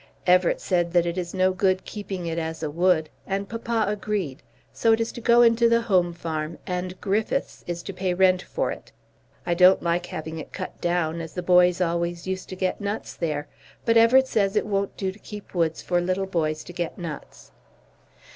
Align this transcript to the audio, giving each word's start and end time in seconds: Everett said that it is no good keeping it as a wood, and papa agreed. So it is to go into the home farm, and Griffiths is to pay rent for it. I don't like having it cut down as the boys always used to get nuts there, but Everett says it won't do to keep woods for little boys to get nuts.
Everett 0.25 0.59
said 0.59 0.93
that 0.93 1.05
it 1.05 1.15
is 1.15 1.31
no 1.31 1.53
good 1.53 1.85
keeping 1.85 2.25
it 2.25 2.39
as 2.39 2.63
a 2.63 2.71
wood, 2.71 3.07
and 3.27 3.47
papa 3.47 3.85
agreed. 3.87 4.41
So 4.73 4.93
it 4.93 4.99
is 4.99 5.11
to 5.11 5.21
go 5.21 5.43
into 5.43 5.69
the 5.69 5.81
home 5.81 6.11
farm, 6.11 6.57
and 6.65 6.99
Griffiths 6.99 7.63
is 7.67 7.83
to 7.83 7.93
pay 7.93 8.15
rent 8.15 8.41
for 8.41 8.71
it. 8.71 8.91
I 9.45 9.53
don't 9.53 9.83
like 9.83 10.07
having 10.07 10.39
it 10.39 10.51
cut 10.51 10.81
down 10.81 11.21
as 11.21 11.35
the 11.35 11.43
boys 11.43 11.81
always 11.81 12.25
used 12.25 12.49
to 12.49 12.55
get 12.55 12.81
nuts 12.81 13.15
there, 13.15 13.47
but 13.85 13.95
Everett 13.95 14.25
says 14.27 14.55
it 14.55 14.65
won't 14.65 14.97
do 14.97 15.11
to 15.11 15.19
keep 15.19 15.53
woods 15.53 15.83
for 15.83 16.01
little 16.01 16.25
boys 16.25 16.63
to 16.63 16.73
get 16.73 16.97
nuts. 16.97 17.51